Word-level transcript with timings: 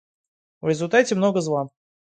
В 0.61 0.65
результате 0.67 1.13
много 1.13 1.41
зла. 1.41 1.69